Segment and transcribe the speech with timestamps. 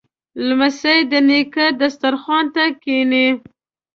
[0.47, 3.27] لمسی د نیکه دسترخوان ته کیني.